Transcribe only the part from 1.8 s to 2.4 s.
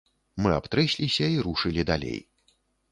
далей.